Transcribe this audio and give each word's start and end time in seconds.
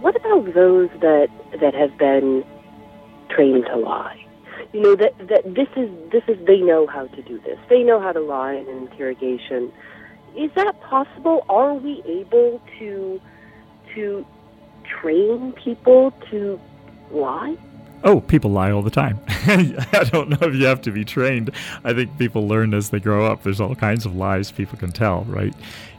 What 0.00 0.16
about 0.16 0.54
those 0.54 0.90
that 1.00 1.28
that 1.60 1.74
have 1.74 1.96
been 1.98 2.44
trained 3.30 3.66
to 3.66 3.76
lie? 3.76 4.24
You 4.72 4.82
know 4.82 4.96
that 4.96 5.16
that 5.28 5.54
this 5.54 5.68
is 5.76 5.90
this 6.10 6.22
is 6.28 6.44
they 6.46 6.60
know 6.60 6.86
how 6.86 7.06
to 7.06 7.22
do 7.22 7.40
this. 7.40 7.58
They 7.68 7.82
know 7.82 8.00
how 8.00 8.12
to 8.12 8.20
lie 8.20 8.54
in 8.54 8.68
an 8.68 8.88
interrogation. 8.88 9.72
Is 10.36 10.50
that 10.54 10.80
possible? 10.82 11.44
Are 11.48 11.74
we 11.74 12.02
able 12.06 12.60
to 12.78 13.20
to 13.94 14.26
train 15.00 15.52
people 15.52 16.12
to 16.30 16.60
lie? 17.10 17.56
Oh, 18.06 18.20
people 18.20 18.52
lie 18.52 18.70
all 18.70 18.82
the 18.82 18.90
time. 18.90 19.18
I 19.28 20.08
don't 20.12 20.28
know 20.28 20.46
if 20.46 20.54
you 20.54 20.64
have 20.66 20.80
to 20.82 20.92
be 20.92 21.04
trained. 21.04 21.50
I 21.82 21.92
think 21.92 22.16
people 22.18 22.46
learn 22.46 22.72
as 22.72 22.90
they 22.90 23.00
grow 23.00 23.26
up. 23.26 23.42
There's 23.42 23.60
all 23.60 23.74
kinds 23.74 24.06
of 24.06 24.14
lies 24.14 24.52
people 24.52 24.78
can 24.78 24.92
tell, 24.92 25.24
right? 25.24 25.52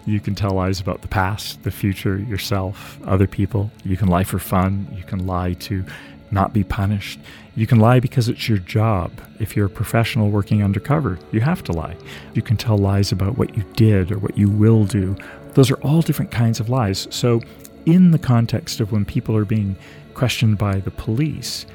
You 0.05 0.21
can 0.21 0.33
tell 0.33 0.51
lies 0.51 0.79
about 0.79 1.01
the 1.01 1.09
past, 1.09 1.63
the 1.63 1.71
future, 1.71 2.17
yourself, 2.17 2.97
other 3.05 3.27
people. 3.27 3.71
You 3.83 3.97
can 3.97 4.07
lie 4.07 4.23
for 4.23 4.39
fun. 4.39 4.87
You 4.95 5.03
can 5.03 5.27
lie 5.27 5.53
to 5.53 5.83
not 6.31 6.53
be 6.53 6.63
punished. 6.63 7.19
You 7.57 7.67
can 7.67 7.81
lie 7.81 7.99
because 7.99 8.29
it's 8.29 8.47
your 8.47 8.59
job. 8.59 9.11
If 9.41 9.57
you're 9.57 9.65
a 9.65 9.69
professional 9.69 10.29
working 10.29 10.63
undercover, 10.63 11.19
you 11.33 11.41
have 11.41 11.61
to 11.65 11.73
lie. 11.73 11.97
You 12.33 12.41
can 12.41 12.55
tell 12.55 12.77
lies 12.77 13.11
about 13.11 13.37
what 13.37 13.57
you 13.57 13.63
did 13.75 14.13
or 14.13 14.17
what 14.17 14.37
you 14.37 14.49
will 14.49 14.85
do. 14.85 15.17
Those 15.55 15.69
are 15.69 15.81
all 15.81 16.01
different 16.01 16.31
kinds 16.31 16.61
of 16.61 16.69
lies. 16.69 17.09
So, 17.09 17.41
in 17.85 18.11
the 18.11 18.19
context 18.19 18.79
of 18.79 18.93
when 18.93 19.03
people 19.03 19.35
are 19.35 19.45
being 19.45 19.75
questioned 20.13 20.57
by 20.57 20.79
the 20.79 20.91
police, 20.91 21.65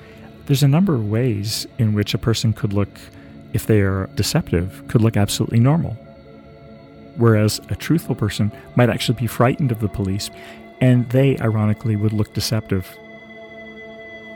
there's 0.47 0.63
a 0.63 0.69
number 0.69 0.95
of 0.95 1.09
ways 1.09 1.67
in 1.79 1.95
which 1.95 2.15
a 2.15 2.19
person 2.19 2.53
could 2.53 2.73
look, 2.73 2.89
if 3.53 3.67
they 3.67 3.81
are 3.81 4.09
deceptive, 4.15 4.83
could 4.89 5.01
look 5.01 5.17
absolutely 5.17 5.61
normal. 5.61 5.97
Whereas 7.17 7.61
a 7.69 7.77
truthful 7.77 8.15
person 8.15 8.51
might 8.75 8.91
actually 8.91 9.19
be 9.19 9.27
frightened 9.27 9.71
of 9.71 9.81
the 9.81 9.89
police, 9.89 10.31
and 10.81 11.09
they, 11.11 11.39
ironically, 11.39 11.97
would 11.97 12.13
look 12.13 12.35
deceptive. 12.35 12.87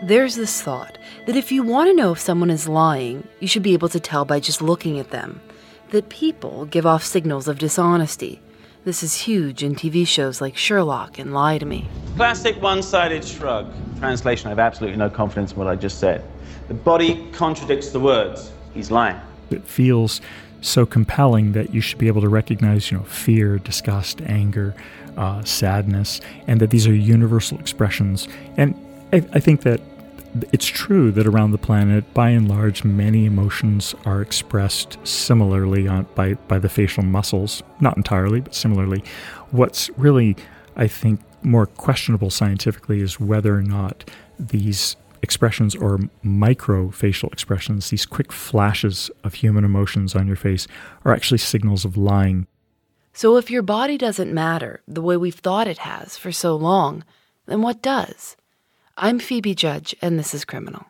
There's 0.02 0.36
this 0.36 0.60
thought 0.60 0.98
that 1.26 1.36
if 1.36 1.50
you 1.50 1.62
want 1.62 1.88
to 1.88 1.96
know 1.96 2.12
if 2.12 2.18
someone 2.18 2.50
is 2.50 2.68
lying, 2.68 3.26
you 3.41 3.48
should 3.48 3.62
be 3.62 3.72
able 3.72 3.88
to 3.88 3.98
tell 3.98 4.24
by 4.24 4.41
just 4.41 4.60
looking 4.60 4.98
at 4.98 5.10
them. 5.10 5.41
That 5.91 6.08
people 6.08 6.66
give 6.66 6.84
off 6.84 7.04
signals 7.04 7.48
of 7.48 7.58
dishonesty. 7.58 8.41
This 8.84 9.02
is 9.02 9.14
huge 9.14 9.62
in 9.62 9.75
TV 9.75 10.06
shows 10.06 10.41
like 10.41 10.56
Sherlock 10.56 11.19
and 11.19 11.32
Lie 11.32 11.58
to 11.58 11.66
Me. 11.66 11.88
Classic 12.16 12.60
one 12.60 12.82
sided 12.82 13.25
shrug. 13.25 13.72
Translation 13.98 14.48
I 14.48 14.50
have 14.50 14.58
absolutely 14.58 14.98
no 14.98 15.08
confidence 15.08 15.52
in 15.52 15.58
what 15.58 15.66
I 15.66 15.76
just 15.76 15.98
said. 15.98 16.22
The 16.68 16.74
body 16.74 17.28
contradicts 17.32 17.90
the 17.90 18.00
words. 18.00 18.52
He's 18.74 18.90
lying. 18.90 19.18
It 19.50 19.64
feels 19.64 20.20
so 20.60 20.84
compelling 20.84 21.52
that 21.52 21.72
you 21.72 21.80
should 21.80 21.98
be 21.98 22.08
able 22.08 22.20
to 22.20 22.28
recognize, 22.28 22.90
you 22.90 22.98
know, 22.98 23.04
fear, 23.04 23.58
disgust, 23.58 24.20
anger, 24.22 24.74
uh, 25.16 25.42
sadness, 25.44 26.20
and 26.46 26.60
that 26.60 26.70
these 26.70 26.86
are 26.86 26.94
universal 26.94 27.58
expressions. 27.58 28.28
And 28.56 28.74
I, 29.12 29.16
I 29.32 29.40
think 29.40 29.62
that 29.62 29.80
it's 30.52 30.66
true 30.66 31.10
that 31.12 31.26
around 31.26 31.52
the 31.52 31.58
planet, 31.58 32.12
by 32.12 32.30
and 32.30 32.48
large, 32.48 32.84
many 32.84 33.24
emotions 33.24 33.94
are 34.04 34.20
expressed 34.20 34.98
similarly 35.04 35.88
on, 35.88 36.06
by, 36.14 36.34
by 36.34 36.58
the 36.58 36.68
facial 36.68 37.02
muscles. 37.02 37.62
Not 37.80 37.96
entirely, 37.96 38.40
but 38.40 38.54
similarly. 38.54 39.02
What's 39.50 39.88
really, 39.96 40.36
I 40.76 40.88
think, 40.88 41.20
more 41.46 41.66
questionable 41.66 42.28
scientifically 42.28 43.00
is 43.00 43.20
whether 43.20 43.56
or 43.56 43.62
not 43.62 44.10
these 44.38 44.96
expressions 45.22 45.74
or 45.74 46.00
micro 46.22 46.90
facial 46.90 47.30
expressions, 47.30 47.90
these 47.90 48.04
quick 48.04 48.32
flashes 48.32 49.10
of 49.24 49.34
human 49.34 49.64
emotions 49.64 50.14
on 50.14 50.26
your 50.26 50.36
face, 50.36 50.66
are 51.04 51.14
actually 51.14 51.38
signals 51.38 51.84
of 51.84 51.96
lying. 51.96 52.46
So, 53.12 53.36
if 53.36 53.50
your 53.50 53.62
body 53.62 53.96
doesn't 53.96 54.34
matter 54.34 54.82
the 54.86 55.00
way 55.00 55.16
we've 55.16 55.34
thought 55.34 55.68
it 55.68 55.78
has 55.78 56.18
for 56.18 56.32
so 56.32 56.54
long, 56.54 57.02
then 57.46 57.62
what 57.62 57.80
does? 57.80 58.36
I'm 58.98 59.18
Phoebe 59.18 59.54
Judge, 59.54 59.94
and 60.02 60.18
this 60.18 60.34
is 60.34 60.44
Criminal. 60.44 60.86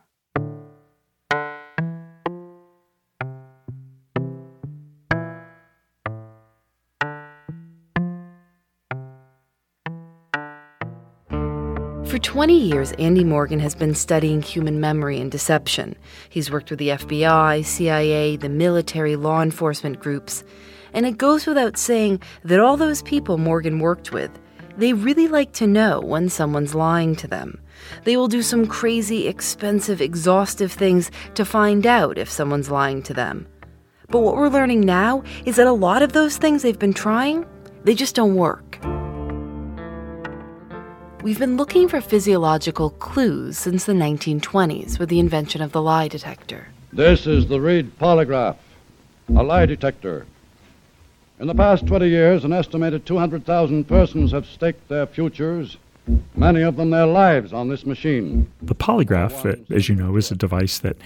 For 12.06 12.18
20 12.18 12.56
years, 12.56 12.92
Andy 12.92 13.24
Morgan 13.24 13.58
has 13.58 13.74
been 13.74 13.92
studying 13.92 14.40
human 14.40 14.78
memory 14.78 15.20
and 15.20 15.28
deception. 15.28 15.96
He's 16.28 16.52
worked 16.52 16.70
with 16.70 16.78
the 16.78 16.90
FBI, 16.90 17.64
CIA, 17.64 18.36
the 18.36 18.48
military, 18.48 19.16
law 19.16 19.42
enforcement 19.42 19.98
groups. 19.98 20.44
And 20.92 21.04
it 21.04 21.18
goes 21.18 21.46
without 21.46 21.76
saying 21.76 22.22
that 22.44 22.60
all 22.60 22.76
those 22.76 23.02
people 23.02 23.38
Morgan 23.38 23.80
worked 23.80 24.12
with, 24.12 24.30
they 24.76 24.92
really 24.92 25.26
like 25.26 25.52
to 25.54 25.66
know 25.66 26.00
when 26.00 26.28
someone's 26.28 26.76
lying 26.76 27.16
to 27.16 27.26
them. 27.26 27.60
They 28.04 28.16
will 28.16 28.28
do 28.28 28.40
some 28.40 28.68
crazy, 28.68 29.26
expensive, 29.26 30.00
exhaustive 30.00 30.70
things 30.70 31.10
to 31.34 31.44
find 31.44 31.84
out 31.88 32.18
if 32.18 32.30
someone's 32.30 32.70
lying 32.70 33.02
to 33.02 33.14
them. 33.14 33.48
But 34.10 34.20
what 34.20 34.36
we're 34.36 34.48
learning 34.48 34.82
now 34.82 35.24
is 35.44 35.56
that 35.56 35.66
a 35.66 35.72
lot 35.72 36.02
of 36.02 36.12
those 36.12 36.36
things 36.36 36.62
they've 36.62 36.78
been 36.78 36.94
trying, 36.94 37.44
they 37.82 37.96
just 37.96 38.14
don't 38.14 38.36
work. 38.36 38.65
We've 41.26 41.40
been 41.40 41.56
looking 41.56 41.88
for 41.88 42.00
physiological 42.00 42.90
clues 42.90 43.58
since 43.58 43.84
the 43.84 43.94
1920s 43.94 45.00
with 45.00 45.08
the 45.08 45.18
invention 45.18 45.60
of 45.60 45.72
the 45.72 45.82
lie 45.82 46.06
detector. 46.06 46.68
This 46.92 47.26
is 47.26 47.48
the 47.48 47.60
Reid 47.60 47.98
polygraph, 47.98 48.54
a 49.34 49.42
lie 49.42 49.66
detector. 49.66 50.24
In 51.40 51.48
the 51.48 51.54
past 51.56 51.84
20 51.84 52.06
years, 52.06 52.44
an 52.44 52.52
estimated 52.52 53.06
200,000 53.06 53.88
persons 53.88 54.30
have 54.30 54.46
staked 54.46 54.88
their 54.88 55.04
futures 55.04 55.78
many 56.36 56.62
of 56.62 56.76
them 56.76 56.90
their 56.90 57.06
lives 57.06 57.52
on 57.52 57.68
this 57.68 57.84
machine. 57.84 58.50
The 58.62 58.74
polygraph, 58.74 59.44
uh, 59.44 59.74
as 59.74 59.88
you 59.88 59.94
know, 59.94 60.16
is 60.16 60.30
a 60.30 60.36
device 60.36 60.78
that 60.78 60.96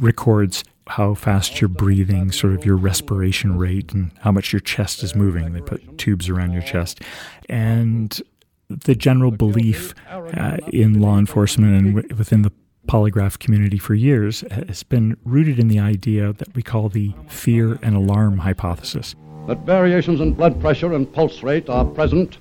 records 0.00 0.64
how 0.88 1.14
fast 1.14 1.60
you're 1.60 1.68
breathing, 1.68 2.32
sort 2.32 2.54
of 2.54 2.66
your 2.66 2.76
respiration 2.76 3.56
rate, 3.56 3.92
and 3.92 4.10
how 4.20 4.32
much 4.32 4.52
your 4.52 4.60
chest 4.60 5.02
is 5.02 5.14
moving. 5.14 5.52
They 5.52 5.60
put 5.60 5.96
tubes 5.96 6.28
around 6.28 6.52
your 6.52 6.62
chest. 6.62 7.00
And 7.48 8.20
the 8.84 8.94
general 8.94 9.30
belief 9.30 9.94
uh, 10.10 10.56
in 10.72 11.00
law 11.00 11.18
enforcement 11.18 11.74
and 11.74 11.96
w- 11.96 12.16
within 12.16 12.42
the 12.42 12.52
polygraph 12.88 13.38
community 13.38 13.78
for 13.78 13.94
years 13.94 14.42
has 14.50 14.82
been 14.82 15.16
rooted 15.24 15.58
in 15.58 15.68
the 15.68 15.78
idea 15.78 16.32
that 16.32 16.54
we 16.54 16.62
call 16.62 16.88
the 16.88 17.14
fear 17.28 17.78
and 17.82 17.94
alarm 17.94 18.38
hypothesis. 18.38 19.14
That 19.46 19.60
variations 19.60 20.20
in 20.20 20.34
blood 20.34 20.60
pressure 20.60 20.92
and 20.92 21.10
pulse 21.12 21.42
rate 21.42 21.68
are 21.68 21.84
present 21.84 22.38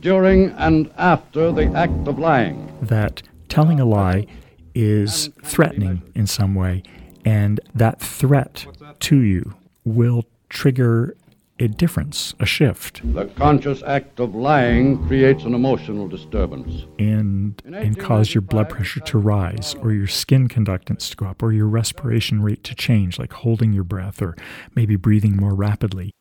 during 0.00 0.50
and 0.52 0.90
after 0.96 1.52
the 1.52 1.66
act 1.74 2.08
of 2.08 2.18
lying. 2.18 2.72
That 2.82 3.22
telling 3.48 3.80
a 3.80 3.84
lie 3.84 4.26
is 4.74 5.30
threatening 5.42 6.02
in 6.14 6.26
some 6.26 6.54
way, 6.54 6.82
and 7.24 7.60
that 7.74 8.00
threat 8.00 8.66
to 9.00 9.18
you 9.18 9.54
will 9.84 10.24
trigger 10.48 11.16
a 11.58 11.68
difference, 11.68 12.34
a 12.40 12.46
shift. 12.46 13.00
The 13.14 13.26
conscious 13.26 13.82
act 13.84 14.18
of 14.18 14.34
lying 14.34 15.06
creates 15.06 15.44
an 15.44 15.54
emotional 15.54 16.08
disturbance. 16.08 16.84
And, 16.98 17.62
and 17.64 17.98
cause 17.98 18.34
your 18.34 18.42
blood 18.42 18.68
pressure 18.68 19.00
to 19.00 19.18
rise, 19.18 19.76
or 19.80 19.92
your 19.92 20.08
skin 20.08 20.48
conductance 20.48 21.10
to 21.10 21.16
go 21.16 21.26
up, 21.26 21.42
or 21.42 21.52
your 21.52 21.68
respiration 21.68 22.42
rate 22.42 22.64
to 22.64 22.74
change, 22.74 23.18
like 23.18 23.32
holding 23.32 23.72
your 23.72 23.84
breath, 23.84 24.20
or 24.20 24.36
maybe 24.74 24.96
breathing 24.96 25.36
more 25.36 25.54
rapidly. 25.54 26.12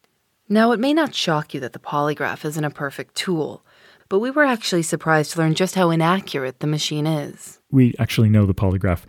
Now, 0.50 0.72
it 0.72 0.80
may 0.80 0.94
not 0.94 1.16
shock 1.16 1.54
you 1.54 1.60
that 1.62 1.74
the 1.74 1.80
polygraph 1.80 2.46
isn't 2.46 2.64
a 2.64 2.70
perfect 2.70 3.16
tool, 3.16 3.66
but 4.10 4.20
we 4.20 4.30
were 4.30 4.44
actually 4.44 4.84
surprised 4.84 5.32
to 5.32 5.40
learn 5.40 5.56
just 5.56 5.74
how 5.74 5.90
inaccurate 5.90 6.60
the 6.60 6.68
machine 6.68 7.08
is. 7.08 7.60
We 7.72 7.96
actually 7.98 8.30
know 8.30 8.46
the 8.46 8.54
polygraph 8.54 9.04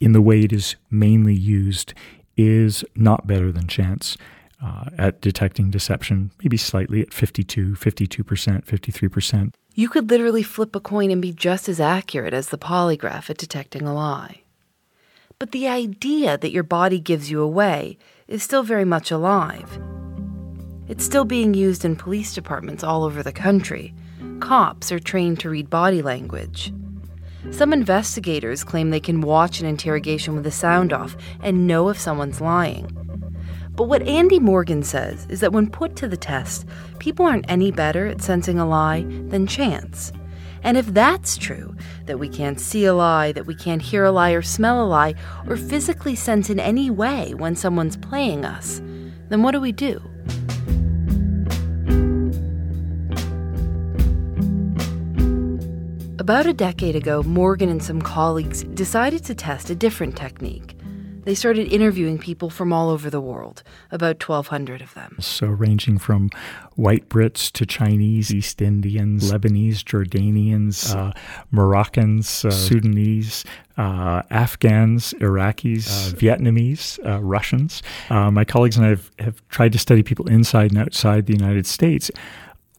in 0.00 0.12
the 0.12 0.20
way 0.20 0.40
it 0.40 0.52
is 0.52 0.76
mainly 0.90 1.34
used 1.34 1.94
is 2.36 2.84
not 2.94 3.26
better 3.26 3.50
than 3.52 3.66
chance. 3.66 4.16
Uh, 4.62 4.90
at 4.98 5.22
detecting 5.22 5.70
deception, 5.70 6.30
maybe 6.42 6.58
slightly 6.58 7.00
at 7.00 7.14
52, 7.14 7.76
52%, 7.76 8.64
53%. 8.66 9.54
You 9.74 9.88
could 9.88 10.10
literally 10.10 10.42
flip 10.42 10.76
a 10.76 10.80
coin 10.80 11.10
and 11.10 11.22
be 11.22 11.32
just 11.32 11.66
as 11.66 11.80
accurate 11.80 12.34
as 12.34 12.48
the 12.48 12.58
polygraph 12.58 13.30
at 13.30 13.38
detecting 13.38 13.86
a 13.86 13.94
lie. 13.94 14.42
But 15.38 15.52
the 15.52 15.66
idea 15.66 16.36
that 16.36 16.50
your 16.50 16.62
body 16.62 17.00
gives 17.00 17.30
you 17.30 17.40
away 17.40 17.96
is 18.28 18.42
still 18.42 18.62
very 18.62 18.84
much 18.84 19.10
alive. 19.10 19.80
It's 20.88 21.04
still 21.04 21.24
being 21.24 21.54
used 21.54 21.84
in 21.84 21.96
police 21.96 22.34
departments 22.34 22.84
all 22.84 23.04
over 23.04 23.22
the 23.22 23.32
country. 23.32 23.94
Cops 24.40 24.92
are 24.92 24.98
trained 24.98 25.40
to 25.40 25.48
read 25.48 25.70
body 25.70 26.02
language. 26.02 26.74
Some 27.50 27.72
investigators 27.72 28.64
claim 28.64 28.90
they 28.90 29.00
can 29.00 29.22
watch 29.22 29.60
an 29.60 29.66
interrogation 29.66 30.34
with 30.34 30.44
the 30.44 30.50
sound 30.50 30.92
off 30.92 31.16
and 31.40 31.66
know 31.66 31.88
if 31.88 31.98
someone's 31.98 32.42
lying. 32.42 32.99
But 33.80 33.88
what 33.88 34.02
Andy 34.02 34.38
Morgan 34.38 34.82
says 34.82 35.26
is 35.30 35.40
that 35.40 35.54
when 35.54 35.66
put 35.66 35.96
to 35.96 36.06
the 36.06 36.14
test, 36.14 36.66
people 36.98 37.24
aren't 37.24 37.50
any 37.50 37.70
better 37.70 38.08
at 38.08 38.20
sensing 38.20 38.58
a 38.58 38.68
lie 38.68 39.06
than 39.28 39.46
chance. 39.46 40.12
And 40.62 40.76
if 40.76 40.84
that's 40.88 41.38
true, 41.38 41.74
that 42.04 42.18
we 42.18 42.28
can't 42.28 42.60
see 42.60 42.84
a 42.84 42.92
lie, 42.92 43.32
that 43.32 43.46
we 43.46 43.54
can't 43.54 43.80
hear 43.80 44.04
a 44.04 44.12
lie 44.12 44.32
or 44.32 44.42
smell 44.42 44.84
a 44.84 44.86
lie, 44.86 45.14
or 45.48 45.56
physically 45.56 46.14
sense 46.14 46.50
in 46.50 46.60
any 46.60 46.90
way 46.90 47.32
when 47.32 47.56
someone's 47.56 47.96
playing 47.96 48.44
us, 48.44 48.82
then 49.30 49.42
what 49.42 49.52
do 49.52 49.62
we 49.62 49.72
do? 49.72 49.98
About 56.18 56.44
a 56.44 56.52
decade 56.52 56.96
ago, 56.96 57.22
Morgan 57.22 57.70
and 57.70 57.82
some 57.82 58.02
colleagues 58.02 58.62
decided 58.62 59.24
to 59.24 59.34
test 59.34 59.70
a 59.70 59.74
different 59.74 60.18
technique. 60.18 60.76
They 61.30 61.36
started 61.36 61.72
interviewing 61.72 62.18
people 62.18 62.50
from 62.50 62.72
all 62.72 62.90
over 62.90 63.08
the 63.08 63.20
world, 63.20 63.62
about 63.92 64.20
1,200 64.20 64.82
of 64.82 64.94
them. 64.94 65.16
So, 65.20 65.46
ranging 65.46 65.96
from 65.98 66.28
white 66.74 67.08
Brits 67.08 67.52
to 67.52 67.64
Chinese, 67.64 68.34
East 68.34 68.60
Indians, 68.60 69.30
Lebanese, 69.30 69.84
Jordanians, 69.84 70.92
uh, 70.92 71.12
Moroccans, 71.52 72.44
uh, 72.44 72.50
Sudanese, 72.50 73.44
uh, 73.76 74.22
Afghans, 74.30 75.14
Iraqis, 75.20 75.86
uh, 75.86 76.16
Vietnamese, 76.16 76.98
uh, 77.06 77.20
Russians. 77.22 77.80
Uh, 78.08 78.32
my 78.32 78.44
colleagues 78.44 78.76
and 78.76 78.86
I 78.86 78.88
have, 78.88 79.10
have 79.20 79.48
tried 79.50 79.70
to 79.70 79.78
study 79.78 80.02
people 80.02 80.28
inside 80.28 80.72
and 80.72 80.80
outside 80.80 81.26
the 81.26 81.34
United 81.34 81.64
States. 81.64 82.10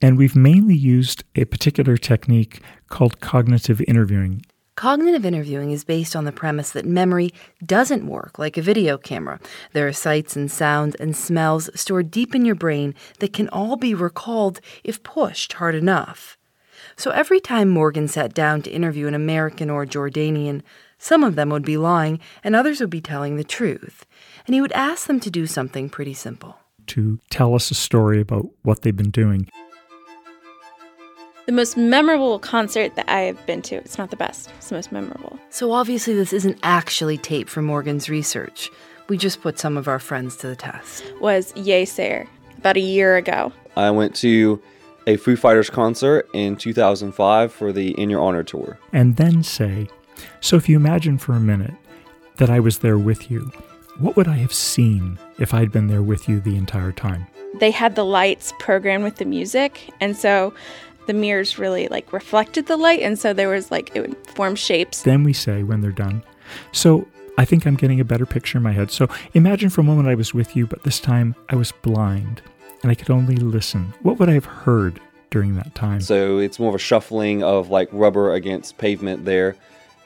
And 0.02 0.18
we've 0.18 0.36
mainly 0.36 0.76
used 0.76 1.24
a 1.36 1.46
particular 1.46 1.96
technique 1.96 2.60
called 2.90 3.22
cognitive 3.22 3.82
interviewing. 3.88 4.44
Cognitive 4.82 5.28
interviewing 5.28 5.70
is 5.70 5.84
based 5.84 6.16
on 6.16 6.26
the 6.26 6.32
premise 6.32 6.72
that 6.72 6.88
memory 6.88 7.32
doesn't 7.64 8.08
work 8.08 8.40
like 8.40 8.58
a 8.58 8.64
video 8.64 8.98
camera. 8.98 9.40
There 9.74 9.88
are 9.88 9.94
sights 9.94 10.36
and 10.36 10.50
sounds 10.50 10.96
and 10.96 11.16
smells 11.16 11.70
stored 11.80 12.10
deep 12.10 12.34
in 12.34 12.46
your 12.46 12.56
brain 12.56 12.96
that 13.20 13.32
can 13.32 13.48
all 13.50 13.76
be 13.76 13.94
recalled 13.94 14.60
if 14.84 15.04
pushed 15.04 15.54
hard 15.54 15.76
enough. 15.76 16.36
So 16.96 17.12
every 17.12 17.40
time 17.40 17.70
Morgan 17.70 18.08
sat 18.08 18.34
down 18.34 18.64
to 18.64 18.72
interview 18.72 19.06
an 19.06 19.14
American 19.14 19.70
or 19.70 19.86
Jordanian, 19.86 20.64
some 20.98 21.24
of 21.24 21.36
them 21.36 21.50
would 21.50 21.64
be 21.64 21.78
lying 21.78 22.20
and 22.44 22.56
others 22.56 22.80
would 22.80 22.90
be 22.90 23.02
telling 23.02 23.36
the 23.36 23.44
truth. 23.44 24.08
And 24.48 24.56
he 24.56 24.62
would 24.62 24.72
ask 24.72 25.06
them 25.06 25.20
to 25.20 25.30
do 25.30 25.46
something 25.46 25.92
pretty 25.92 26.16
simple 26.16 26.58
to 26.88 27.20
tell 27.30 27.54
us 27.54 27.70
a 27.70 27.76
story 27.76 28.20
about 28.20 28.48
what 28.64 28.82
they've 28.82 28.98
been 28.98 29.12
doing 29.12 29.48
the 31.52 31.56
most 31.58 31.76
memorable 31.76 32.40
concert 32.40 32.96
that 32.96 33.10
I 33.10 33.22
have 33.22 33.46
been 33.46 33.62
to. 33.64 33.76
It's 33.76 33.98
not 33.98 34.10
the 34.10 34.16
best, 34.16 34.50
it's 34.58 34.70
the 34.70 34.76
most 34.76 34.90
memorable. 34.90 35.38
So 35.50 35.74
obviously, 35.74 36.14
this 36.14 36.32
isn't 36.32 36.58
actually 36.64 37.18
tape 37.18 37.50
from 37.50 37.66
Morgan's 37.66 38.10
research. 38.10 38.72
We 39.10 39.18
just 39.18 39.42
put 39.42 39.60
some 39.60 39.76
of 39.76 39.90
our 39.90 40.00
friends 40.00 40.38
to 40.38 40.48
the 40.48 40.56
test. 40.56 41.04
Was 41.20 41.52
Yeasayer 41.54 42.26
about 42.58 42.78
a 42.78 42.82
year 42.82 43.18
ago. 43.18 43.52
I 43.76 43.92
went 43.92 44.16
to 44.18 44.62
a 45.08 45.18
Foo 45.18 45.36
Fighters 45.36 45.70
concert 45.70 46.30
in 46.34 46.56
2005 46.56 47.52
for 47.52 47.74
the 47.74 47.92
In 48.00 48.10
Your 48.10 48.22
Honor 48.22 48.44
tour. 48.44 48.80
And 48.94 49.18
then 49.18 49.44
say, 49.44 49.90
so 50.40 50.56
if 50.56 50.70
you 50.70 50.78
imagine 50.78 51.18
for 51.18 51.34
a 51.34 51.40
minute 51.42 51.74
that 52.38 52.50
I 52.50 52.62
was 52.62 52.80
there 52.80 52.98
with 52.98 53.30
you, 53.30 53.52
what 53.98 54.16
would 54.16 54.30
I 54.30 54.36
have 54.36 54.54
seen 54.54 55.20
if 55.38 55.54
I'd 55.54 55.72
been 55.72 55.88
there 55.88 56.04
with 56.04 56.30
you 56.30 56.40
the 56.40 56.56
entire 56.56 56.94
time? 56.94 57.28
They 57.56 57.72
had 57.72 57.96
the 57.96 58.06
lights 58.06 58.54
programmed 58.60 59.04
with 59.04 59.18
the 59.18 59.26
music, 59.26 59.90
and 60.00 60.16
so 60.16 60.54
the 61.08 61.14
mirrors 61.14 61.58
really 61.58 61.88
like 61.88 62.12
reflected 62.14 62.68
the 62.68 62.78
light 62.78 63.02
and 63.02 63.18
so 63.18 63.34
there 63.34 63.50
was 63.50 63.72
like 63.72 63.92
it 63.96 64.02
would 64.02 64.28
form 64.28 64.56
shapes. 64.56 65.04
Then 65.04 65.24
we 65.24 65.34
say 65.34 65.64
when 65.64 65.82
they're 65.82 65.92
done. 65.92 66.24
So 66.72 67.08
i 67.38 67.46
think 67.46 67.66
i'm 67.66 67.76
getting 67.76 68.00
a 68.00 68.06
better 68.06 68.26
picture 68.26 68.58
in 68.58 68.64
my 68.64 68.72
head. 68.72 68.92
So 68.92 69.08
imagine 69.34 69.70
for 69.70 69.82
a 69.82 69.84
moment 69.84 70.08
i 70.08 70.16
was 70.16 70.34
with 70.34 70.56
you 70.56 70.68
but 70.68 70.84
this 70.84 71.00
time 71.00 71.36
i 71.50 71.56
was 71.56 71.72
blind 71.72 72.42
and 72.84 72.92
i 72.92 72.96
could 72.96 73.10
only 73.10 73.36
listen. 73.36 73.94
What 74.02 74.20
would 74.20 74.30
i 74.30 74.34
have 74.34 74.46
heard 74.46 75.00
during 75.30 75.56
that 75.56 75.74
time? 75.76 76.02
So 76.02 76.38
it's 76.40 76.60
more 76.60 76.70
of 76.70 76.76
a 76.76 76.80
shuffling 76.80 77.44
of 77.44 77.70
like 77.70 77.90
rubber 77.92 78.34
against 78.34 78.78
pavement 78.78 79.26
there. 79.26 79.56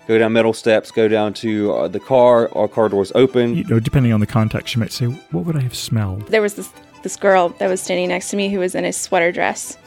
Go 0.07 0.19
down 0.19 0.33
metal 0.33 0.53
steps 0.53 0.91
go 0.91 1.07
down 1.07 1.33
to 1.35 1.73
uh, 1.73 1.87
the 1.87 1.99
car 1.99 2.49
our 2.55 2.67
car 2.67 2.89
doors 2.89 3.11
open. 3.15 3.55
You 3.55 3.63
know 3.65 3.79
depending 3.79 4.13
on 4.13 4.19
the 4.19 4.27
context 4.27 4.75
you 4.75 4.79
might 4.79 4.91
say 4.91 5.07
what 5.31 5.45
would 5.45 5.57
i 5.57 5.61
have 5.61 5.75
smelled? 5.75 6.27
There 6.27 6.41
was 6.41 6.55
this 6.55 6.69
this 7.03 7.15
girl 7.17 7.49
that 7.59 7.67
was 7.67 7.81
standing 7.81 8.09
next 8.09 8.29
to 8.31 8.37
me 8.37 8.49
who 8.49 8.59
was 8.59 8.73
in 8.73 8.83
a 8.83 8.91
sweater 8.91 9.31
dress 9.31 9.77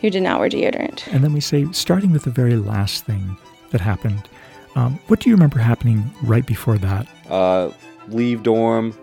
who 0.00 0.10
did 0.10 0.22
not 0.22 0.40
wear 0.40 0.48
deodorant. 0.48 1.06
And 1.12 1.22
then 1.24 1.32
we 1.32 1.40
say, 1.40 1.66
starting 1.72 2.12
with 2.12 2.24
the 2.24 2.30
very 2.30 2.56
last 2.56 3.04
thing 3.04 3.36
that 3.70 3.80
happened, 3.80 4.28
um, 4.74 4.98
what 5.06 5.20
do 5.20 5.30
you 5.30 5.36
remember 5.36 5.58
happening 5.58 6.10
right 6.22 6.46
before 6.46 6.78
that? 6.78 7.06
Uh, 7.30 7.70
leave 8.08 8.42
dorm. 8.42 8.94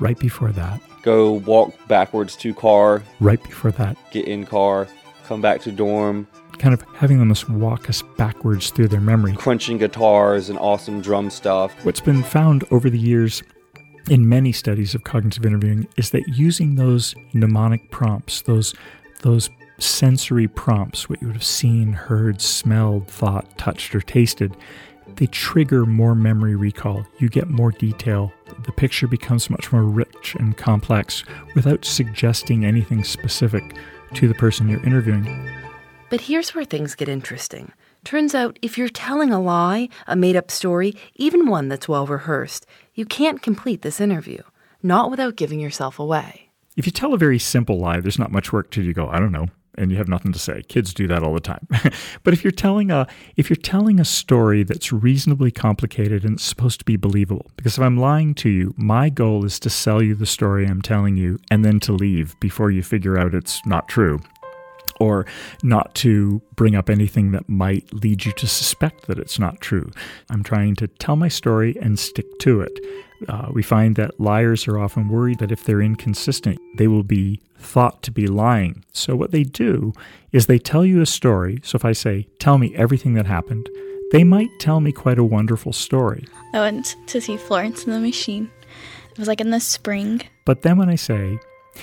Right 0.00 0.18
before 0.18 0.52
that. 0.52 0.80
Go 1.02 1.32
walk 1.32 1.74
backwards 1.88 2.36
to 2.36 2.54
car. 2.54 3.02
Right 3.20 3.42
before 3.42 3.72
that. 3.72 3.96
Get 4.10 4.26
in 4.26 4.46
car. 4.46 4.88
Come 5.24 5.40
back 5.40 5.60
to 5.62 5.72
dorm. 5.72 6.26
Kind 6.58 6.74
of 6.74 6.82
having 6.94 7.18
them 7.18 7.28
just 7.28 7.48
walk 7.48 7.88
us 7.88 8.02
backwards 8.16 8.70
through 8.70 8.88
their 8.88 9.00
memory. 9.00 9.34
Crunching 9.34 9.78
guitars 9.78 10.48
and 10.48 10.58
awesome 10.58 11.00
drum 11.00 11.30
stuff. 11.30 11.72
What's 11.84 12.00
been 12.00 12.22
found 12.22 12.64
over 12.70 12.88
the 12.88 12.98
years 12.98 13.42
in 14.08 14.28
many 14.28 14.52
studies 14.52 14.94
of 14.94 15.04
cognitive 15.04 15.44
interviewing 15.44 15.86
is 15.96 16.10
that 16.10 16.26
using 16.28 16.76
those 16.76 17.14
mnemonic 17.34 17.90
prompts, 17.90 18.42
those 18.42 18.74
those 19.22 19.50
sensory 19.78 20.48
prompts, 20.48 21.08
what 21.08 21.20
you 21.20 21.28
would 21.28 21.36
have 21.36 21.44
seen, 21.44 21.92
heard, 21.92 22.40
smelled, 22.40 23.08
thought, 23.08 23.56
touched, 23.58 23.94
or 23.94 24.00
tasted, 24.00 24.56
they 25.16 25.26
trigger 25.26 25.86
more 25.86 26.14
memory 26.14 26.54
recall. 26.54 27.06
You 27.18 27.28
get 27.28 27.48
more 27.48 27.72
detail. 27.72 28.32
The 28.64 28.72
picture 28.72 29.08
becomes 29.08 29.50
much 29.50 29.72
more 29.72 29.84
rich 29.84 30.36
and 30.38 30.56
complex 30.56 31.24
without 31.54 31.84
suggesting 31.84 32.64
anything 32.64 33.04
specific 33.04 33.74
to 34.14 34.28
the 34.28 34.34
person 34.34 34.68
you're 34.68 34.84
interviewing. 34.84 35.50
But 36.10 36.22
here's 36.22 36.54
where 36.54 36.64
things 36.64 36.94
get 36.94 37.08
interesting. 37.08 37.72
Turns 38.04 38.34
out, 38.34 38.58
if 38.62 38.78
you're 38.78 38.88
telling 38.88 39.30
a 39.32 39.40
lie, 39.40 39.88
a 40.06 40.16
made 40.16 40.36
up 40.36 40.50
story, 40.50 40.94
even 41.16 41.46
one 41.46 41.68
that's 41.68 41.88
well 41.88 42.06
rehearsed, 42.06 42.64
you 42.94 43.04
can't 43.04 43.42
complete 43.42 43.82
this 43.82 44.00
interview, 44.00 44.42
not 44.82 45.10
without 45.10 45.36
giving 45.36 45.60
yourself 45.60 45.98
away. 45.98 46.50
If 46.76 46.86
you 46.86 46.92
tell 46.92 47.12
a 47.12 47.18
very 47.18 47.38
simple 47.38 47.78
lie, 47.78 48.00
there's 48.00 48.18
not 48.18 48.30
much 48.30 48.52
work 48.52 48.70
to 48.70 48.82
you 48.82 48.94
go, 48.94 49.08
I 49.08 49.18
don't 49.18 49.32
know, 49.32 49.48
and 49.78 49.90
you 49.90 49.96
have 49.96 50.08
nothing 50.08 50.32
to 50.32 50.38
say. 50.38 50.62
Kids 50.68 50.92
do 50.92 51.06
that 51.08 51.22
all 51.22 51.32
the 51.32 51.40
time. 51.40 51.66
but 52.22 52.34
if 52.34 52.44
you're 52.44 52.50
telling 52.50 52.90
a 52.90 53.06
if 53.36 53.48
you're 53.48 53.56
telling 53.56 54.00
a 54.00 54.04
story 54.04 54.62
that's 54.62 54.92
reasonably 54.92 55.50
complicated 55.50 56.24
and 56.24 56.34
it's 56.34 56.44
supposed 56.44 56.78
to 56.80 56.84
be 56.84 56.96
believable, 56.96 57.50
because 57.56 57.78
if 57.78 57.84
I'm 57.84 57.96
lying 57.96 58.34
to 58.36 58.48
you, 58.48 58.74
my 58.76 59.08
goal 59.08 59.44
is 59.44 59.58
to 59.60 59.70
sell 59.70 60.02
you 60.02 60.14
the 60.14 60.26
story 60.26 60.66
I'm 60.66 60.82
telling 60.82 61.16
you 61.16 61.38
and 61.50 61.64
then 61.64 61.80
to 61.80 61.92
leave 61.92 62.38
before 62.40 62.70
you 62.70 62.82
figure 62.82 63.18
out 63.18 63.34
it's 63.34 63.64
not 63.66 63.88
true 63.88 64.20
or 65.00 65.26
not 65.62 65.94
to 65.94 66.42
bring 66.56 66.74
up 66.74 66.90
anything 66.90 67.30
that 67.30 67.48
might 67.48 67.92
lead 67.92 68.24
you 68.24 68.32
to 68.32 68.46
suspect 68.46 69.06
that 69.06 69.18
it's 69.18 69.38
not 69.38 69.60
true. 69.60 69.90
I'm 70.28 70.42
trying 70.42 70.74
to 70.76 70.88
tell 70.88 71.16
my 71.16 71.28
story 71.28 71.76
and 71.80 71.98
stick 71.98 72.26
to 72.40 72.60
it. 72.60 72.78
Uh, 73.26 73.48
we 73.52 73.62
find 73.62 73.96
that 73.96 74.20
liars 74.20 74.68
are 74.68 74.78
often 74.78 75.08
worried 75.08 75.38
that 75.40 75.50
if 75.50 75.64
they're 75.64 75.82
inconsistent, 75.82 76.58
they 76.76 76.86
will 76.86 77.02
be 77.02 77.40
thought 77.58 78.02
to 78.04 78.12
be 78.12 78.26
lying. 78.26 78.84
So, 78.92 79.16
what 79.16 79.32
they 79.32 79.42
do 79.42 79.92
is 80.30 80.46
they 80.46 80.58
tell 80.58 80.84
you 80.84 81.00
a 81.00 81.06
story. 81.06 81.60
So, 81.64 81.76
if 81.76 81.84
I 81.84 81.92
say, 81.92 82.28
Tell 82.38 82.58
me 82.58 82.74
everything 82.76 83.14
that 83.14 83.26
happened, 83.26 83.68
they 84.12 84.24
might 84.24 84.50
tell 84.60 84.80
me 84.80 84.92
quite 84.92 85.18
a 85.18 85.24
wonderful 85.24 85.72
story. 85.72 86.24
I 86.54 86.60
went 86.60 86.96
to 87.08 87.20
see 87.20 87.36
Florence 87.36 87.84
and 87.84 87.92
the 87.92 88.00
Machine. 88.00 88.50
It 89.10 89.18
was 89.18 89.28
like 89.28 89.40
in 89.40 89.50
the 89.50 89.60
spring. 89.60 90.22
But 90.46 90.62
then 90.62 90.78
when 90.78 90.88
I 90.88 90.94
say, 90.94 91.38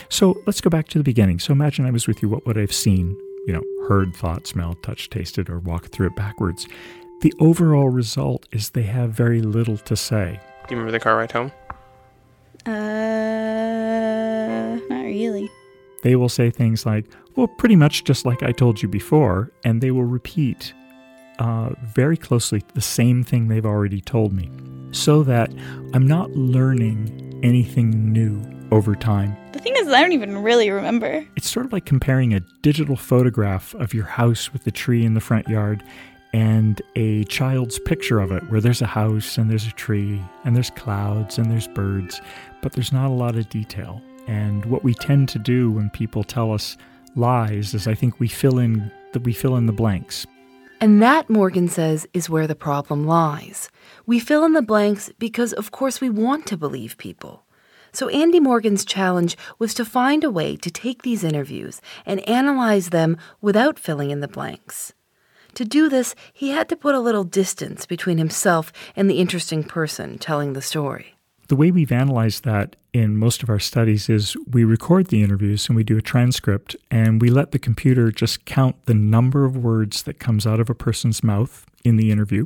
so 0.10 0.42
let's 0.46 0.62
go 0.62 0.70
back 0.70 0.88
to 0.90 0.98
the 0.98 1.04
beginning. 1.04 1.40
So 1.40 1.52
imagine 1.52 1.86
I 1.86 1.92
was 1.92 2.08
with 2.08 2.22
you. 2.22 2.30
What 2.30 2.46
would 2.46 2.58
I 2.58 2.62
have 2.62 2.74
seen? 2.74 3.16
You 3.46 3.54
know, 3.54 3.64
heard, 3.88 4.16
thought, 4.16 4.48
smelled, 4.48 4.82
touched, 4.82 5.12
tasted, 5.12 5.50
or 5.50 5.60
walked 5.60 5.90
through 5.90 6.08
it 6.08 6.16
backwards. 6.16 6.68
The 7.22 7.34
overall 7.40 7.90
result 7.90 8.48
is 8.52 8.70
they 8.70 8.84
have 8.84 9.12
very 9.12 9.42
little 9.42 9.78
to 9.78 9.96
say. 9.96 10.40
Do 10.68 10.74
you 10.74 10.80
remember 10.80 10.92
the 10.92 11.00
car 11.00 11.18
ride 11.18 11.32
home? 11.32 11.52
Uh, 12.66 12.72
not 14.90 15.04
really. 15.04 15.50
They 16.02 16.16
will 16.16 16.30
say 16.30 16.50
things 16.50 16.86
like, 16.86 17.06
well, 17.36 17.48
pretty 17.48 17.76
much 17.76 18.04
just 18.04 18.26
like 18.26 18.42
I 18.42 18.52
told 18.52 18.82
you 18.82 18.88
before, 18.88 19.52
and 19.64 19.82
they 19.82 19.92
will 19.92 20.06
repeat 20.06 20.74
uh, 21.38 21.70
very 21.84 22.18
closely 22.18 22.64
the 22.74 22.82
same 22.82 23.24
thing 23.24 23.48
they've 23.48 23.66
already 23.66 24.02
told 24.02 24.34
me 24.34 24.50
so 24.92 25.22
that 25.24 25.52
I'm 25.94 26.08
not 26.08 26.32
learning 26.32 27.40
anything 27.44 28.12
new 28.12 28.42
over 28.72 28.96
time. 28.96 29.38
The 29.52 29.60
thing 29.60 29.76
is, 29.78 29.88
I 29.88 30.02
don't 30.02 30.14
even 30.14 30.42
really 30.42 30.72
remember. 30.72 31.24
It's 31.36 31.50
sort 31.50 31.66
of 31.68 31.74
like 31.74 31.86
comparing 31.86 32.34
a 32.34 32.40
digital 32.62 32.96
photograph 32.96 33.76
of 33.76 33.94
your 33.94 34.06
house 34.06 34.52
with 34.52 34.64
the 34.64 34.72
tree 34.72 35.06
in 35.06 35.14
the 35.14 35.22
front 35.22 35.48
yard 35.48 35.84
and 36.36 36.82
a 36.98 37.24
child's 37.26 37.80
picture 37.80 38.20
of 38.20 38.30
it 38.30 38.44
where 38.50 38.60
there's 38.60 38.82
a 38.82 38.86
house 38.86 39.38
and 39.38 39.50
there's 39.50 39.68
a 39.68 39.72
tree 39.72 40.22
and 40.44 40.54
there's 40.54 40.70
clouds 40.72 41.38
and 41.38 41.50
there's 41.50 41.70
birds, 41.70 42.20
but 42.62 42.74
there's 42.74 42.92
not 42.92 43.08
a 43.08 43.14
lot 43.14 43.38
of 43.38 43.48
detail. 43.48 44.02
And 44.28 44.66
what 44.66 44.84
we 44.84 44.94
tend 44.94 45.30
to 45.30 45.40
do 45.40 45.72
when 45.72 45.90
people 45.92 46.26
tell 46.26 46.52
us 46.52 46.76
lies 47.16 47.74
is 47.74 47.88
I 47.88 47.94
think 47.94 48.20
we 48.20 48.28
fill 48.28 48.60
in 48.60 48.92
the, 49.14 49.22
we 49.22 49.32
fill 49.32 49.56
in 49.56 49.66
the 49.66 49.72
blanks. 49.72 50.28
And 50.82 51.02
that, 51.02 51.30
Morgan 51.30 51.70
says, 51.70 52.06
is 52.14 52.30
where 52.30 52.48
the 52.48 52.54
problem 52.54 53.08
lies. 53.08 53.70
We 54.06 54.20
fill 54.20 54.44
in 54.44 54.52
the 54.52 54.62
blanks 54.62 55.10
because, 55.18 55.54
of 55.54 55.72
course, 55.72 56.02
we 56.02 56.10
want 56.10 56.48
to 56.48 56.58
believe 56.58 56.98
people. 56.98 57.46
So, 57.94 58.10
Andy 58.10 58.42
Morgan's 58.42 58.84
challenge 58.84 59.38
was 59.58 59.74
to 59.76 59.86
find 59.86 60.22
a 60.26 60.30
way 60.30 60.58
to 60.58 60.70
take 60.70 61.04
these 61.04 61.24
interviews 61.24 61.80
and 62.06 62.28
analyze 62.28 62.90
them 62.90 63.16
without 63.40 63.80
filling 63.80 64.12
in 64.12 64.20
the 64.20 64.28
blanks. 64.28 64.92
To 65.56 65.66
do 65.66 65.88
this, 65.90 66.16
he 66.34 66.50
had 66.50 66.68
to 66.70 66.76
put 66.76 66.96
a 66.96 67.00
little 67.00 67.24
distance 67.24 67.86
between 67.86 68.18
himself 68.18 68.74
and 68.96 69.10
the 69.10 69.20
interesting 69.20 69.64
person 69.64 70.18
telling 70.18 70.54
the 70.54 70.62
story. 70.62 71.16
The 71.48 71.56
way 71.56 71.72
we've 71.72 71.92
analyzed 71.92 72.44
that 72.44 72.76
in 72.92 73.18
most 73.18 73.44
of 73.44 73.50
our 73.50 73.60
studies 73.60 74.10
is 74.10 74.36
we 74.52 74.64
record 74.64 75.08
the 75.08 75.22
interviews 75.22 75.68
and 75.68 75.76
we 75.76 75.84
do 75.84 75.98
a 75.98 76.02
transcript 76.02 76.76
and 76.92 77.22
we 77.22 77.30
let 77.30 77.52
the 77.52 77.60
computer 77.60 78.12
just 78.12 78.46
count 78.46 78.76
the 78.86 78.94
number 78.94 79.46
of 79.46 79.56
words 79.56 80.04
that 80.04 80.20
comes 80.20 80.46
out 80.46 80.60
of 80.60 80.70
a 80.70 80.76
person's 80.76 81.24
mouth 81.24 81.66
in 81.84 81.98
the 81.98 82.12
interview 82.12 82.46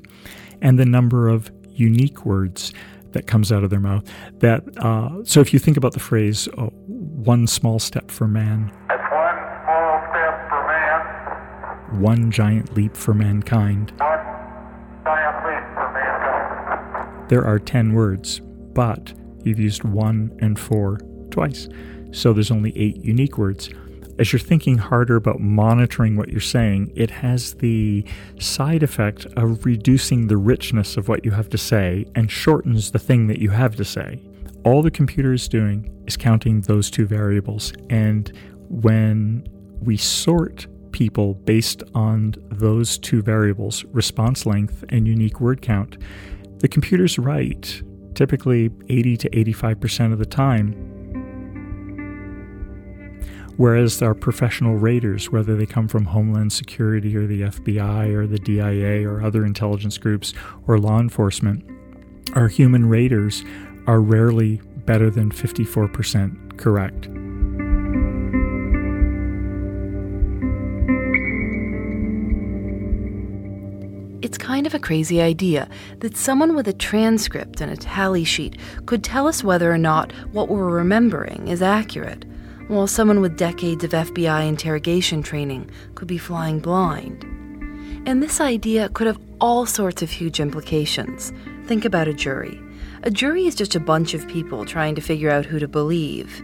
and 0.62 0.78
the 0.78 0.86
number 0.86 1.30
of 1.30 1.52
unique 1.70 2.26
words 2.26 2.74
that 3.14 3.26
comes 3.26 3.52
out 3.52 3.64
of 3.64 3.70
their 3.70 3.80
mouth. 3.80 4.04
That 4.40 4.64
uh, 4.78 5.24
so 5.24 5.40
if 5.40 5.52
you 5.54 5.60
think 5.60 5.78
about 5.78 5.94
the 5.94 6.00
phrase 6.00 6.48
oh, 6.58 6.68
"one 6.68 7.48
small 7.48 7.80
step 7.80 8.12
for 8.12 8.28
man," 8.28 8.72
That's 8.88 9.02
one 9.12 9.38
small 9.64 10.02
step 10.12 10.50
for 10.50 10.68
man, 10.68 11.79
one 11.94 12.32
giant 12.32 12.76
leap 12.76 12.96
for 12.96 13.14
mankind, 13.14 13.92
one 13.98 14.08
giant 15.04 15.46
leap 15.46 15.64
for 15.74 15.92
mankind. 15.94 17.30
there 17.30 17.44
are 17.44 17.60
ten 17.60 17.94
words, 17.94 18.40
but 18.74 19.14
you've 19.44 19.60
used 19.60 19.84
one 19.84 20.36
and 20.40 20.60
for 20.60 21.00
twice, 21.32 21.68
so 22.12 22.34
there's 22.34 22.52
only 22.52 22.78
eight 22.78 22.98
unique 22.98 23.38
words. 23.38 23.70
As 24.18 24.34
you're 24.34 24.40
thinking 24.40 24.78
harder 24.78 25.16
about 25.16 25.40
monitoring 25.40 26.18
what 26.18 26.28
you're 26.28 26.42
saying, 26.42 26.92
it 26.94 27.10
has 27.10 27.54
the 27.54 28.04
side 28.38 28.84
effect 28.84 29.26
of 29.38 29.66
reducing 29.66 30.28
the 30.28 30.36
richness 30.36 30.98
of 30.98 31.08
what 31.08 31.24
you 31.24 31.32
have 31.32 31.48
to 31.50 31.58
say 31.58 32.06
and 32.16 32.30
shortens 32.30 32.92
the 32.92 33.00
thing 33.00 33.28
that 33.28 33.40
you 33.40 33.52
have 33.52 33.78
to 33.78 33.86
say. 33.86 34.20
All 34.66 34.82
the 34.82 34.92
computer 34.92 35.32
is 35.32 35.48
doing 35.48 35.90
is 36.06 36.18
counting 36.18 36.60
those 36.62 36.92
two 36.92 37.06
variables. 37.06 37.72
And 37.90 38.30
when 38.68 39.48
we 39.82 39.96
sort 39.96 40.68
people 40.92 41.36
based 41.36 41.84
on 41.94 42.36
those 42.50 42.98
two 42.98 43.22
variables, 43.22 43.86
response 43.86 44.46
length 44.46 44.84
and 44.90 45.08
unique 45.08 45.40
word 45.40 45.62
count, 45.62 45.98
the 46.60 46.68
computer's 46.68 47.18
right, 47.18 47.82
typically 48.16 48.70
80 48.90 49.18
to 49.18 49.30
85% 49.30 50.14
of 50.14 50.20
the 50.20 50.26
time, 50.26 50.90
Whereas 53.60 54.02
our 54.02 54.16
professional 54.16 54.76
raters, 54.76 55.34
whether 55.34 55.58
they 55.58 55.66
come 55.66 55.90
from 55.90 56.06
Homeland 56.06 56.54
Security 56.54 57.18
or 57.18 57.28
the 57.28 57.42
FBI 57.42 58.08
or 58.16 58.26
the 58.26 58.40
DIA 58.40 59.06
or 59.06 59.22
other 59.22 59.46
intelligence 59.46 59.98
groups 59.98 60.34
or 60.66 60.80
law 60.80 60.98
enforcement, 60.98 61.70
our 62.36 62.48
human 62.48 62.88
raters 62.88 63.44
are 63.86 64.00
rarely 64.00 64.62
better 64.86 65.10
than 65.10 65.30
54% 65.30 66.58
correct. 66.58 67.10
It's 74.30 74.38
kind 74.38 74.68
of 74.68 74.76
a 74.76 74.80
crazy 74.80 75.20
idea 75.20 75.68
that 76.02 76.16
someone 76.16 76.56
with 76.56 76.68
a 76.68 76.74
transcript 76.74 77.62
and 77.62 77.72
a 77.72 77.76
tally 77.76 78.24
sheet 78.24 78.60
could 78.86 79.04
tell 79.04 79.28
us 79.28 79.44
whether 79.44 79.72
or 79.72 79.78
not 79.80 80.12
what 80.34 80.50
we're 80.50 80.70
remembering 80.70 81.48
is 81.48 81.64
accurate, 81.64 82.26
while 82.68 82.86
someone 82.86 83.22
with 83.22 83.40
decades 83.40 83.84
of 83.84 83.90
FBI 83.90 84.48
interrogation 84.48 85.24
training 85.24 85.72
could 85.96 86.08
be 86.08 86.20
flying 86.20 86.60
blind. 86.60 87.24
And 88.08 88.22
this 88.22 88.40
idea 88.40 88.90
could 88.90 89.08
have 89.08 89.20
all 89.42 89.66
sorts 89.66 90.04
of 90.04 90.12
huge 90.12 90.40
implications. 90.40 91.34
Think 91.66 91.84
about 91.84 92.08
a 92.08 92.14
jury. 92.14 92.62
A 93.02 93.10
jury 93.10 93.48
is 93.48 93.56
just 93.56 93.74
a 93.74 93.80
bunch 93.80 94.14
of 94.14 94.28
people 94.28 94.64
trying 94.64 94.94
to 94.94 95.02
figure 95.02 95.32
out 95.32 95.48
who 95.48 95.58
to 95.58 95.68
believe. 95.68 96.44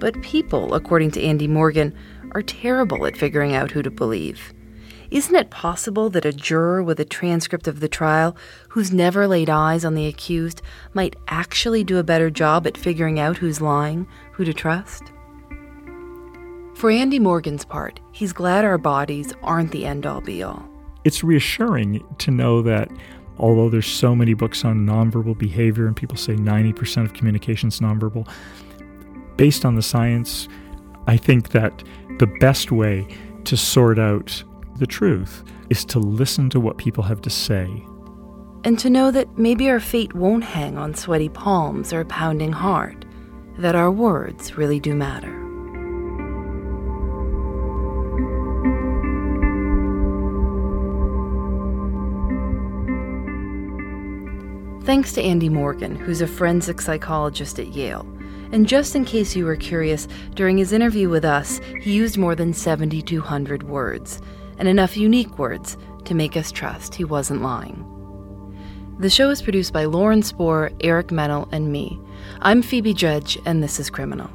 But 0.00 0.20
people, 0.22 0.74
according 0.74 1.12
to 1.12 1.22
Andy 1.22 1.46
Morgan, 1.46 1.94
are 2.32 2.42
terrible 2.42 3.06
at 3.06 3.16
figuring 3.16 3.54
out 3.54 3.70
who 3.70 3.82
to 3.82 3.90
believe. 3.92 4.52
Isn't 5.10 5.34
it 5.34 5.50
possible 5.50 6.08
that 6.10 6.24
a 6.24 6.32
juror 6.32 6.84
with 6.84 7.00
a 7.00 7.04
transcript 7.04 7.66
of 7.66 7.80
the 7.80 7.88
trial 7.88 8.36
who's 8.68 8.92
never 8.92 9.26
laid 9.26 9.50
eyes 9.50 9.84
on 9.84 9.94
the 9.94 10.06
accused 10.06 10.62
might 10.94 11.16
actually 11.26 11.82
do 11.82 11.98
a 11.98 12.04
better 12.04 12.30
job 12.30 12.64
at 12.64 12.78
figuring 12.78 13.18
out 13.18 13.36
who's 13.36 13.60
lying, 13.60 14.06
who 14.32 14.44
to 14.44 14.54
trust? 14.54 15.02
For 16.76 16.92
Andy 16.92 17.18
Morgan's 17.18 17.64
part, 17.64 17.98
he's 18.12 18.32
glad 18.32 18.64
our 18.64 18.78
bodies 18.78 19.34
aren't 19.42 19.72
the 19.72 19.84
end 19.84 20.06
all 20.06 20.20
be 20.20 20.44
all. 20.44 20.68
It's 21.02 21.24
reassuring 21.24 22.04
to 22.18 22.30
know 22.30 22.62
that 22.62 22.88
although 23.36 23.68
there's 23.68 23.88
so 23.88 24.14
many 24.14 24.34
books 24.34 24.64
on 24.64 24.86
nonverbal 24.86 25.36
behavior 25.36 25.88
and 25.88 25.96
people 25.96 26.16
say 26.16 26.36
90% 26.36 27.04
of 27.04 27.14
communication 27.14 27.68
is 27.68 27.80
nonverbal, 27.80 28.28
based 29.36 29.64
on 29.64 29.74
the 29.74 29.82
science, 29.82 30.46
I 31.08 31.16
think 31.16 31.48
that 31.48 31.82
the 32.20 32.28
best 32.38 32.70
way 32.70 33.08
to 33.44 33.56
sort 33.56 33.98
out 33.98 34.44
the 34.80 34.86
truth 34.86 35.44
is 35.68 35.84
to 35.84 35.98
listen 35.98 36.48
to 36.48 36.58
what 36.58 36.78
people 36.78 37.04
have 37.04 37.20
to 37.20 37.30
say. 37.30 37.84
And 38.64 38.78
to 38.78 38.88
know 38.88 39.10
that 39.10 39.38
maybe 39.38 39.68
our 39.68 39.78
fate 39.78 40.14
won't 40.14 40.42
hang 40.42 40.78
on 40.78 40.94
sweaty 40.94 41.28
palms 41.28 41.92
or 41.92 42.00
a 42.00 42.06
pounding 42.06 42.52
heart, 42.52 43.04
that 43.58 43.74
our 43.74 43.90
words 43.90 44.56
really 44.56 44.80
do 44.80 44.94
matter. 44.94 45.36
Thanks 54.84 55.12
to 55.12 55.22
Andy 55.22 55.50
Morgan, 55.50 55.94
who's 55.94 56.22
a 56.22 56.26
forensic 56.26 56.80
psychologist 56.80 57.58
at 57.58 57.68
Yale. 57.68 58.06
And 58.50 58.66
just 58.66 58.96
in 58.96 59.04
case 59.04 59.36
you 59.36 59.44
were 59.44 59.56
curious, 59.56 60.08
during 60.34 60.56
his 60.56 60.72
interview 60.72 61.10
with 61.10 61.24
us, 61.24 61.60
he 61.80 61.92
used 61.92 62.16
more 62.16 62.34
than 62.34 62.54
7,200 62.54 63.62
words, 63.62 64.20
and 64.60 64.68
enough 64.68 64.96
unique 64.96 65.38
words 65.38 65.76
to 66.04 66.14
make 66.14 66.36
us 66.36 66.52
trust 66.52 66.94
he 66.94 67.02
wasn't 67.02 67.42
lying. 67.42 67.84
The 69.00 69.10
show 69.10 69.30
is 69.30 69.42
produced 69.42 69.72
by 69.72 69.86
Lauren 69.86 70.22
Spohr, 70.22 70.70
Eric 70.82 71.10
Mennel, 71.10 71.48
and 71.50 71.72
me. 71.72 71.98
I'm 72.42 72.60
Phoebe 72.60 72.92
Judge, 72.92 73.38
and 73.46 73.62
this 73.62 73.80
is 73.80 73.88
Criminal. 73.88 74.30